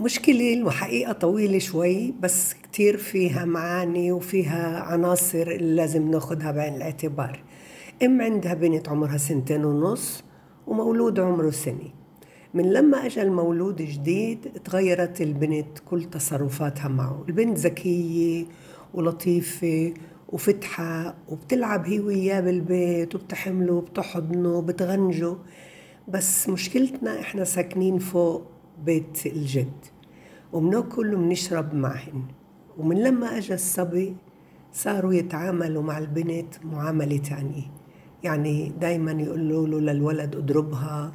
مشكلة 0.00 0.64
وحقيقة 0.64 1.12
طويلة 1.12 1.58
شوي 1.58 2.14
بس 2.20 2.54
كتير 2.54 2.96
فيها 2.96 3.44
معاني 3.44 4.12
وفيها 4.12 4.80
عناصر 4.80 5.42
اللي 5.42 5.74
لازم 5.74 6.10
ناخدها 6.10 6.50
بعين 6.52 6.74
الاعتبار. 6.74 7.42
أم 8.02 8.22
عندها 8.22 8.54
بنت 8.54 8.88
عمرها 8.88 9.16
سنتين 9.16 9.64
ونص 9.64 10.24
ومولود 10.66 11.20
عمره 11.20 11.50
سنة. 11.50 11.92
من 12.54 12.72
لما 12.72 13.06
اجى 13.06 13.22
المولود 13.22 13.82
جديد 13.82 14.52
تغيرت 14.64 15.20
البنت 15.20 15.78
كل 15.86 16.04
تصرفاتها 16.04 16.88
معه. 16.88 17.24
البنت 17.28 17.58
ذكية 17.58 18.44
ولطيفة 18.94 19.94
وفتحة 20.28 21.14
وبتلعب 21.28 21.86
هي 21.86 22.00
وياه 22.00 22.40
بالبيت 22.40 23.14
وبتحمله 23.14 23.72
وبتحضنه 23.72 24.54
وبتغنجه. 24.54 25.36
بس 26.08 26.48
مشكلتنا 26.48 27.20
إحنا 27.20 27.44
ساكنين 27.44 27.98
فوق 27.98 28.53
بيت 28.84 29.26
الجد. 29.26 29.84
وبناكل 30.52 31.14
وبنشرب 31.14 31.74
معهن. 31.74 32.22
ومن 32.78 33.02
لما 33.02 33.38
أجى 33.38 33.54
الصبي 33.54 34.16
صاروا 34.72 35.14
يتعاملوا 35.14 35.82
مع 35.82 35.98
البنت 35.98 36.64
معاملة 36.64 37.16
تانية. 37.16 37.70
يعني 38.22 38.72
دايما 38.80 39.12
يقولوا 39.12 39.66
له 39.66 39.92
للولد 39.92 40.36
اضربها. 40.36 41.12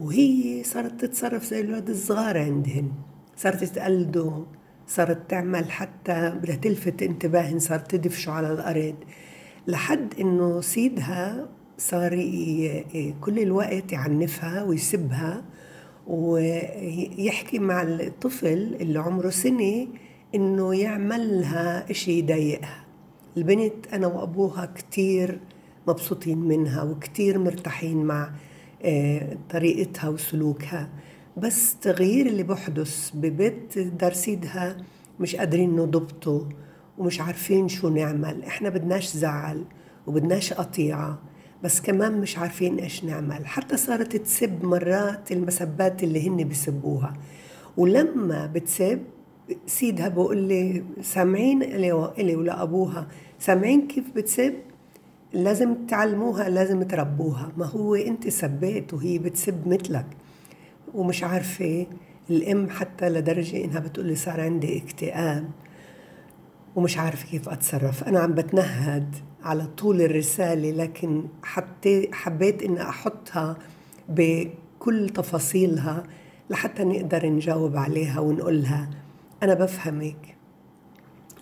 وهي 0.00 0.62
صارت 0.64 1.04
تتصرف 1.04 1.44
زي 1.44 1.60
الولد 1.60 1.90
الصغار 1.90 2.38
عندهن. 2.38 2.92
صارت 3.36 3.64
تقلده. 3.64 4.44
صارت 4.86 5.30
تعمل 5.30 5.70
حتى 5.70 6.30
بدها 6.30 6.56
تلفت 6.56 7.02
انتباهن 7.02 7.58
صارت 7.58 7.90
تدفشوا 7.90 8.32
على 8.32 8.52
الأرض. 8.52 8.94
لحد 9.66 10.14
إنه 10.20 10.60
سيدها 10.60 11.48
صار 11.78 12.10
كل 13.20 13.38
الوقت 13.38 13.92
يعنفها 13.92 14.62
ويسبها. 14.62 15.44
ويحكي 16.06 17.58
مع 17.58 17.82
الطفل 17.82 18.76
اللي 18.80 18.98
عمره 18.98 19.30
سنة 19.30 19.86
إنه 20.34 20.74
يعملها 20.74 21.90
إشي 21.90 22.18
يضايقها. 22.18 22.84
البنت 23.36 23.86
أنا 23.92 24.06
وأبوها 24.06 24.66
كتير 24.66 25.40
مبسوطين 25.88 26.38
منها 26.38 26.82
وكتير 26.82 27.38
مرتاحين 27.38 28.04
مع 28.04 28.30
آه، 28.82 29.36
طريقتها 29.50 30.08
وسلوكها. 30.08 30.88
بس 31.36 31.74
التغيير 31.74 32.26
اللي 32.26 32.42
بحدث 32.42 33.10
ببيت 33.14 33.78
درسيدها 33.78 34.76
مش 35.20 35.36
قادرين 35.36 35.76
نضبطه 35.76 36.48
ومش 36.98 37.20
عارفين 37.20 37.68
شو 37.68 37.88
نعمل. 37.88 38.44
إحنا 38.44 38.68
بدناش 38.68 39.16
زعل 39.16 39.64
وبدناش 40.06 40.52
قطيعة. 40.52 41.18
بس 41.64 41.80
كمان 41.80 42.20
مش 42.20 42.38
عارفين 42.38 42.78
إيش 42.78 43.04
نعمل. 43.04 43.46
حتى 43.46 43.76
صارت 43.76 44.16
تسب 44.16 44.64
مرات 44.64 45.32
المسبات 45.32 46.02
اللي 46.02 46.28
هن 46.28 46.48
بسبوها. 46.48 47.12
ولما 47.76 48.46
بتسب 48.46 49.02
سيدها 49.66 50.08
بقول 50.08 50.38
لي 50.38 50.84
سامعين 51.02 51.62
إلي 51.62 52.36
ولأبوها 52.36 53.06
سامعين 53.38 53.86
كيف 53.88 54.04
بتسب؟ 54.16 54.54
لازم 55.32 55.86
تعلموها 55.86 56.48
لازم 56.48 56.82
تربوها. 56.82 57.52
ما 57.56 57.66
هو 57.66 57.94
أنت 57.94 58.28
سبيت 58.28 58.94
وهي 58.94 59.18
بتسب 59.18 59.68
مثلك. 59.68 60.06
ومش 60.94 61.24
عارفة 61.24 61.86
الأم 62.30 62.70
حتى 62.70 63.08
لدرجة 63.08 63.64
إنها 63.64 63.80
بتقولي 63.80 64.14
صار 64.14 64.40
عندي 64.40 64.78
اكتئاب. 64.78 65.50
ومش 66.76 66.98
عارفة 66.98 67.28
كيف 67.28 67.48
أتصرف. 67.48 68.04
أنا 68.04 68.20
عم 68.20 68.32
بتنهد. 68.34 69.14
على 69.46 69.66
طول 69.66 70.02
الرسالة 70.02 70.70
لكن 70.70 71.24
حبيت 72.12 72.62
إني 72.62 72.82
أحطها 72.82 73.56
بكل 74.08 75.08
تفاصيلها 75.08 76.02
لحتى 76.50 76.84
نقدر 76.84 77.26
نجاوب 77.26 77.76
عليها 77.76 78.20
ونقولها. 78.20 78.90
أنا 79.42 79.54
بفهمك 79.54 80.36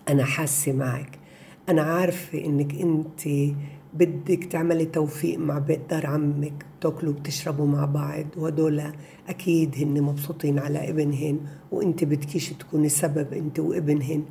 أنا 0.09 0.25
حاسة 0.25 0.73
معك. 0.73 1.19
أنا 1.69 1.81
عارفة 1.81 2.45
إنك 2.45 2.75
أنت 2.75 3.21
بدك 3.93 4.43
تعملي 4.43 4.85
توفيق 4.85 5.39
مع 5.39 5.59
بيت 5.59 5.89
دار 5.89 6.05
عمك 6.05 6.65
تاكلوا 6.81 7.13
وبتشربوا 7.13 7.67
مع 7.67 7.85
بعض 7.85 8.25
وهدول 8.37 8.81
أكيد 9.29 9.75
هن 9.77 10.01
مبسوطين 10.01 10.59
على 10.59 10.89
ابنهن 10.89 11.39
وأنت 11.71 12.03
بدكيش 12.03 12.49
تكوني 12.49 12.89
سبب 12.89 13.33
أنت 13.33 13.59
وابنهن 13.59 14.23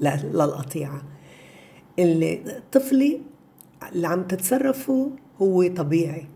للقطيعة. 0.00 1.02
اللي 1.98 2.62
طفلي 2.72 3.20
اللي 3.92 4.08
عم 4.08 4.22
تتصرفه 4.22 5.10
هو 5.42 5.66
طبيعي. 5.66 6.26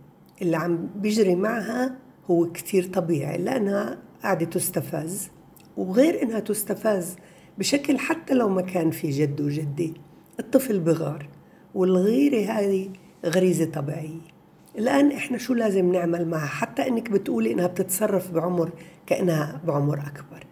اللي 0.42 0.56
عم 0.56 0.88
بيجري 0.96 1.34
معها 1.34 1.96
هو 2.30 2.52
كتير 2.52 2.84
طبيعي 2.84 3.38
لأنها 3.38 3.98
قاعدة 4.22 4.46
تستفز. 4.46 5.28
وغير 5.76 6.22
إنها 6.22 6.40
تستفز 6.40 7.16
بشكل 7.58 7.98
حتى 7.98 8.34
لو 8.34 8.48
ما 8.48 8.62
كان 8.62 8.90
في 8.90 9.10
جد 9.10 9.40
وجدي 9.40 9.94
الطفل 10.40 10.80
بغار. 10.80 11.28
والغيرة 11.74 12.52
هذه 12.52 12.90
غريزة 13.26 13.64
طبيعية. 13.64 14.30
الآن 14.78 15.12
إحنا 15.12 15.38
شو 15.38 15.54
لازم 15.54 15.92
نعمل 15.92 16.28
معها؟ 16.28 16.46
حتى 16.46 16.88
إنك 16.88 17.10
بتقولي 17.10 17.52
إنها 17.52 17.66
بتتصرف 17.66 18.30
بعمر 18.30 18.70
كأنها 19.06 19.60
بعمر 19.66 19.98
أكبر. 19.98 20.46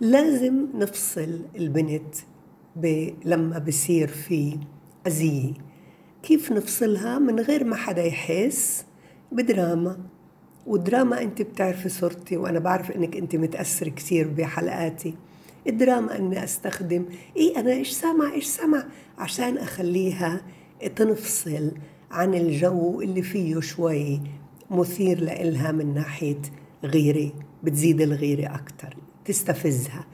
لازم 0.00 0.66
نفصل 0.74 1.40
البنت 1.56 2.14
لما 3.24 3.58
بصير 3.58 4.08
في 4.08 4.58
أذية. 5.06 5.52
كيف 6.22 6.52
نفصلها 6.52 7.18
من 7.18 7.40
غير 7.40 7.64
ما 7.64 7.76
حدا 7.76 8.02
يحس؟ 8.04 8.84
بدراما. 9.32 9.98
ودراما 10.66 11.22
أنت 11.22 11.42
بتعرفي 11.42 11.88
صورتي 11.88 12.36
وأنا 12.36 12.58
بعرف 12.58 12.90
إنك 12.90 13.16
أنت 13.16 13.36
متاثر 13.36 13.88
كثير 13.88 14.28
بحلقاتي. 14.28 15.14
الدراما 15.66 16.18
إني 16.18 16.44
أستخدم 16.44 17.04
إيه 17.36 17.60
أنا 17.60 17.72
إيش 17.72 17.90
سامع 17.90 18.32
إيش 18.32 18.46
سامع؟ 18.46 18.84
عشان 19.18 19.58
أخليها 19.58 20.40
تنفصل 20.96 21.72
عن 22.10 22.34
الجو 22.34 23.00
اللي 23.00 23.22
فيه 23.22 23.60
شوي 23.60 24.20
مثير 24.70 25.20
لإلها 25.20 25.72
من 25.72 25.94
ناحية 25.94 26.42
غيرة 26.84 27.32
بتزيد 27.62 28.00
الغيرة 28.00 28.54
أكتر 28.54 28.96
تستفزها. 29.24 30.04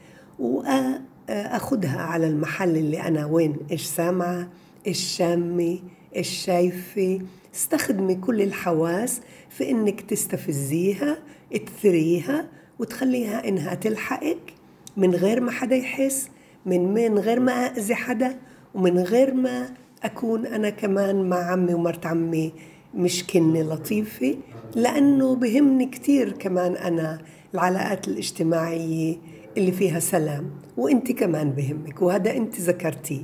وأخدها 1.29 2.01
على 2.01 2.27
المحل 2.27 2.77
اللي 2.77 3.01
أنا 3.01 3.25
وين 3.25 3.55
إيش 3.71 3.85
سامعة 3.85 4.49
إيش 4.87 4.99
شامة 4.99 5.79
إيش 6.15 6.29
شايفة. 6.29 7.21
استخدمي 7.55 8.15
كل 8.15 8.41
الحواس 8.41 9.21
في 9.49 9.71
إنك 9.71 10.01
تستفزيها 10.01 11.17
تثريها 11.65 12.47
وتخليها 12.79 13.47
إنها 13.47 13.75
تلحقك 13.75 14.53
من 14.97 15.15
غير 15.15 15.39
ما 15.41 15.51
حدا 15.51 15.75
يحس 15.75 16.29
من 16.65 16.93
من 16.93 17.19
غير 17.19 17.39
ما 17.39 17.51
أذي 17.53 17.95
حدا 17.95 18.35
ومن 18.75 18.99
غير 18.99 19.33
ما 19.33 19.69
أكون 20.03 20.45
أنا 20.45 20.69
كمان 20.69 21.29
مع 21.29 21.51
عمي 21.51 21.73
ومرت 21.73 22.05
عمي 22.05 22.53
مش 22.95 23.27
كنة 23.27 23.61
لطيفة. 23.61 24.35
لأنه 24.75 25.35
بهمني 25.35 25.85
كتير 25.85 26.31
كمان 26.31 26.75
أنا 26.75 27.21
العلاقات 27.53 28.07
الاجتماعية 28.07 29.17
اللي 29.57 29.71
فيها 29.71 29.99
سلام 29.99 30.49
وإنت 30.77 31.11
كمان 31.11 31.51
بهمك 31.51 32.01
وهذا 32.01 32.37
إنت 32.37 32.59
ذكرتيه. 32.59 33.21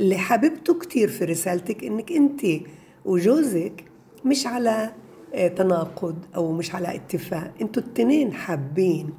اللي 0.00 0.18
حببته 0.18 0.78
كتير 0.78 1.08
في 1.08 1.24
رسالتك 1.24 1.84
إنك 1.84 2.12
إنت 2.12 2.40
وجوزك 3.04 3.84
مش 4.24 4.46
على 4.46 4.92
آه، 5.34 5.48
تناقض 5.48 6.16
أو 6.36 6.52
مش 6.52 6.74
على 6.74 6.94
اتفاق. 6.94 7.54
إنتوا 7.60 7.82
التنين 7.82 8.32
حابين 8.32 9.10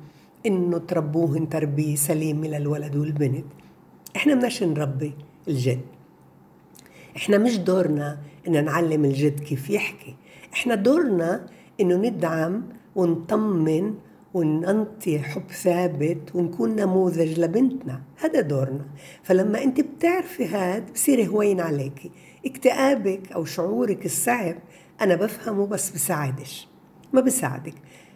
إنه 0.45 0.77
تربوهن 0.77 1.49
تربية 1.49 1.95
سليمة 1.95 2.47
للولد 2.47 2.95
والبنت. 2.95 3.45
إحنا 4.15 4.35
بدناش 4.35 4.63
نربي 4.63 5.13
الجد. 5.47 5.81
إحنا 7.17 7.37
مش 7.37 7.57
دورنا 7.57 8.17
إن 8.47 8.65
نعلم 8.65 9.05
الجد 9.05 9.39
كيف 9.39 9.69
يحكي. 9.69 10.15
إحنا 10.53 10.75
دورنا 10.75 11.45
إنه 11.81 11.95
ندعم 11.95 12.63
ونطمن 12.95 13.93
وننطي 14.33 15.19
حب 15.19 15.51
ثابت 15.51 16.35
ونكون 16.35 16.75
نموذج 16.75 17.39
لبنتنا 17.39 18.01
هذا 18.17 18.41
دورنا. 18.41 18.85
فلما 19.23 19.63
أنت 19.63 19.81
بتعرفي 19.81 20.45
هاد 20.45 20.93
بصير 20.93 21.25
هوين 21.25 21.59
عليكي. 21.59 22.11
اكتئابك 22.45 23.31
أو 23.31 23.45
شعورك 23.45 24.05
الصعب 24.05 24.55
أنا 25.01 25.15
بفهمه 25.15 25.67
بس 25.67 25.89
بساعدش. 25.89 26.67
ما 27.13 27.21
بساعدك. 27.21 27.73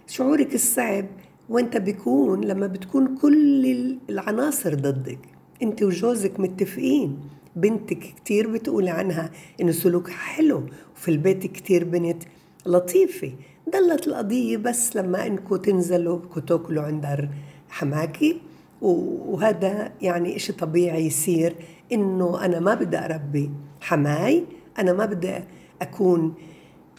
شعورك 0.08 0.54
الصعب 0.54 1.06
وأنت 1.50 1.78
بيكون 1.78 2.44
لما 2.44 2.68
بتكون 2.68 3.18
كل 3.18 3.66
العناصر 4.10 4.74
ضدك. 4.76 5.20
أنت 5.64 5.84
وجوزك 5.84 6.40
متفقين. 6.40 7.20
بنتك 7.56 8.00
كتير 8.00 8.48
بتقول 8.48 8.88
عنها 8.88 9.32
إنه 9.62 9.72
سلوكها 9.72 10.14
حلو 10.14 10.64
وفي 10.96 11.12
البيت 11.12 11.48
كتير 11.48 11.84
بنت 11.84 12.24
لطيفة. 12.66 13.32
ضلت 13.70 14.08
القضية 14.08 14.58
بس 14.58 14.96
لما 14.96 15.28
انكم 15.28 15.56
تنزلوا 15.56 16.18
بدكم 16.18 16.42
تاكلوا 16.42 16.84
عند 16.84 17.30
حماكي. 17.70 18.42
وهذا 18.82 19.92
يعني 20.02 20.36
إشي 20.36 20.54
طبيعي 20.54 21.06
يصير 21.06 21.56
إنه 21.92 22.46
أنا 22.46 22.60
ما 22.60 22.74
بدي 22.74 22.98
أربي 22.98 23.52
حماي 23.82 24.46
أنا 24.80 24.94
ما 24.94 25.06
بدي 25.06 25.34
أكون 25.82 26.34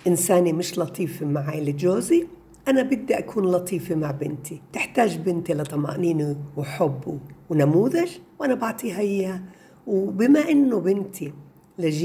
إنسانة 0.07 0.53
مش 0.53 0.79
لطيفة 0.79 1.27
مع 1.27 1.41
عائلة 1.41 1.73
جوزي 1.73 2.27
أنا 2.69 2.83
بدي 2.83 3.19
أكون 3.19 3.45
لطيفة 3.45 3.95
مع 3.95 4.11
بنتي. 4.11 4.61
تحتاج 4.73 5.17
بنتي 5.19 5.55
لطمأنينة 5.55 6.37
وحب 6.57 7.19
ونموذج 7.51 8.11
وأنا 8.39 8.55
بعطيها 8.55 9.01
إياه 9.01 9.41
وبما 9.87 10.51
إنه 10.51 10.81
بنتي 10.81 11.33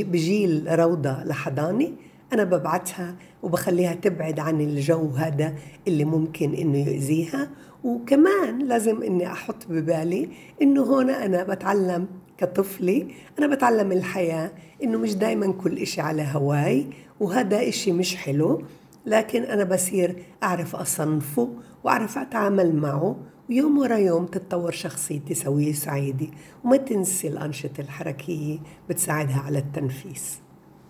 بجيل 0.04 0.80
روضة 0.80 1.24
لحضانة 1.24 1.92
أنا 2.34 2.44
ببعتها 2.44 3.16
وبخليها 3.44 3.94
تبعد 3.94 4.40
عن 4.40 4.62
الجو 4.62 5.10
هذا 5.10 5.54
اللي 5.88 6.06
ممكن 6.06 6.54
إنه 6.54 6.78
يؤذيها 6.78 7.50
وكمان 7.84 8.60
لازم 8.60 9.04
إني 9.04 9.28
أحط 9.31 9.68
ببالي 9.70 10.30
إنه 10.62 10.81
هون 10.81 11.10
أنا 11.10 11.44
بتعلم 11.44 12.08
كطفلة 12.38 13.08
أنا 13.40 13.48
بتعلم 13.48 13.92
الحياة 13.92 14.52
إنه 14.84 14.98
مش 14.98 15.16
دايما 15.16 15.52
كل 15.54 15.78
إشي 15.78 16.02
على 16.02 16.28
هواي 16.31 16.88
وهذا 17.20 17.70
إشي 17.70 17.92
مش 17.92 18.16
حلو. 18.16 18.64
لكن 19.06 19.44
أنا 19.44 19.64
بصير 19.64 20.24
أعرف 20.44 20.76
أصنفه 20.76 21.50
وأعرف 21.84 22.18
أتعامل 22.18 22.76
معه 22.76 23.16
ويوم 23.50 23.78
ورا 23.78 23.98
يوم 23.98 24.26
تتطور 24.26 24.72
شخصيتي 24.72 25.34
سوية 25.34 25.74
سعيدة. 25.74 26.28
وما 26.64 26.78
تنسي 26.78 27.28
الأنشطة 27.28 27.81
الحركية 27.81 28.60
بتساعدها 28.90 29.40
على 29.40 29.60
التنفيس. 29.60 30.40